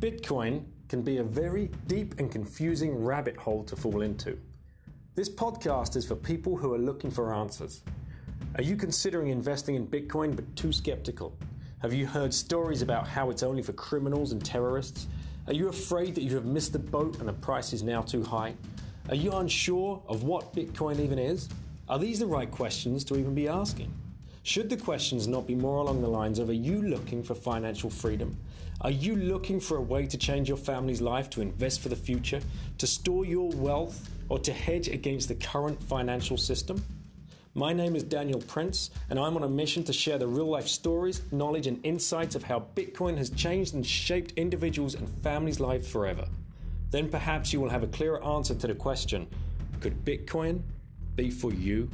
Bitcoin 0.00 0.62
can 0.90 1.00
be 1.00 1.16
a 1.16 1.24
very 1.24 1.70
deep 1.86 2.20
and 2.20 2.30
confusing 2.30 3.02
rabbit 3.02 3.34
hole 3.34 3.64
to 3.64 3.74
fall 3.74 4.02
into. 4.02 4.38
This 5.14 5.30
podcast 5.30 5.96
is 5.96 6.06
for 6.06 6.14
people 6.14 6.54
who 6.54 6.74
are 6.74 6.78
looking 6.78 7.10
for 7.10 7.32
answers. 7.32 7.80
Are 8.56 8.62
you 8.62 8.76
considering 8.76 9.30
investing 9.30 9.74
in 9.74 9.86
Bitcoin 9.86 10.36
but 10.36 10.54
too 10.54 10.70
skeptical? 10.70 11.34
Have 11.78 11.94
you 11.94 12.06
heard 12.06 12.34
stories 12.34 12.82
about 12.82 13.08
how 13.08 13.30
it's 13.30 13.42
only 13.42 13.62
for 13.62 13.72
criminals 13.72 14.32
and 14.32 14.44
terrorists? 14.44 15.06
Are 15.46 15.54
you 15.54 15.68
afraid 15.68 16.14
that 16.16 16.24
you 16.24 16.34
have 16.34 16.44
missed 16.44 16.74
the 16.74 16.78
boat 16.78 17.18
and 17.18 17.26
the 17.26 17.32
price 17.32 17.72
is 17.72 17.82
now 17.82 18.02
too 18.02 18.22
high? 18.22 18.54
Are 19.08 19.14
you 19.14 19.32
unsure 19.32 20.02
of 20.08 20.24
what 20.24 20.52
Bitcoin 20.52 21.00
even 21.00 21.18
is? 21.18 21.48
Are 21.88 21.98
these 21.98 22.18
the 22.18 22.26
right 22.26 22.50
questions 22.50 23.02
to 23.04 23.16
even 23.16 23.34
be 23.34 23.48
asking? 23.48 23.90
Should 24.46 24.70
the 24.70 24.76
questions 24.76 25.26
not 25.26 25.48
be 25.48 25.56
more 25.56 25.78
along 25.78 26.02
the 26.02 26.08
lines 26.08 26.38
of 26.38 26.48
Are 26.50 26.52
you 26.52 26.80
looking 26.80 27.20
for 27.20 27.34
financial 27.34 27.90
freedom? 27.90 28.38
Are 28.80 28.92
you 28.92 29.16
looking 29.16 29.58
for 29.58 29.78
a 29.78 29.80
way 29.80 30.06
to 30.06 30.16
change 30.16 30.46
your 30.46 30.56
family's 30.56 31.00
life, 31.00 31.28
to 31.30 31.40
invest 31.40 31.80
for 31.80 31.88
the 31.88 31.96
future, 31.96 32.40
to 32.78 32.86
store 32.86 33.24
your 33.24 33.50
wealth, 33.56 34.08
or 34.28 34.38
to 34.38 34.52
hedge 34.52 34.86
against 34.86 35.26
the 35.26 35.34
current 35.34 35.82
financial 35.82 36.36
system? 36.36 36.80
My 37.54 37.72
name 37.72 37.96
is 37.96 38.04
Daniel 38.04 38.40
Prince, 38.40 38.90
and 39.10 39.18
I'm 39.18 39.34
on 39.36 39.42
a 39.42 39.48
mission 39.48 39.82
to 39.82 39.92
share 39.92 40.16
the 40.16 40.28
real 40.28 40.48
life 40.48 40.68
stories, 40.68 41.22
knowledge, 41.32 41.66
and 41.66 41.84
insights 41.84 42.36
of 42.36 42.44
how 42.44 42.66
Bitcoin 42.76 43.18
has 43.18 43.30
changed 43.30 43.74
and 43.74 43.84
shaped 43.84 44.30
individuals 44.36 44.94
and 44.94 45.08
families' 45.24 45.58
lives 45.58 45.90
forever. 45.90 46.28
Then 46.92 47.08
perhaps 47.08 47.52
you 47.52 47.60
will 47.60 47.70
have 47.70 47.82
a 47.82 47.88
clearer 47.88 48.22
answer 48.22 48.54
to 48.54 48.68
the 48.68 48.76
question 48.76 49.26
Could 49.80 50.04
Bitcoin 50.04 50.62
be 51.16 51.32
for 51.32 51.52
you 51.52 51.90